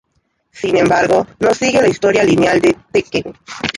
[0.51, 3.35] Sin embargo, no sigue la historia lineal de "Tekken".